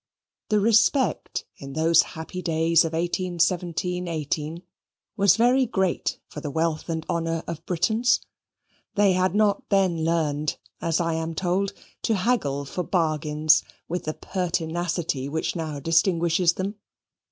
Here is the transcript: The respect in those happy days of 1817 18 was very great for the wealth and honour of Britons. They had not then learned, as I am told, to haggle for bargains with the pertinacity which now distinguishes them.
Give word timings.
The 0.49 0.59
respect 0.59 1.45
in 1.57 1.73
those 1.73 2.01
happy 2.01 2.41
days 2.41 2.83
of 2.83 2.93
1817 2.93 4.07
18 4.07 4.63
was 5.15 5.35
very 5.37 5.67
great 5.67 6.17
for 6.27 6.41
the 6.41 6.49
wealth 6.49 6.89
and 6.89 7.05
honour 7.07 7.43
of 7.45 7.63
Britons. 7.67 8.19
They 8.95 9.13
had 9.13 9.35
not 9.35 9.69
then 9.69 10.03
learned, 10.03 10.57
as 10.81 10.99
I 10.99 11.13
am 11.13 11.35
told, 11.35 11.73
to 12.01 12.15
haggle 12.15 12.65
for 12.65 12.81
bargains 12.81 13.63
with 13.87 14.05
the 14.05 14.15
pertinacity 14.15 15.29
which 15.29 15.55
now 15.55 15.79
distinguishes 15.79 16.53
them. 16.53 16.77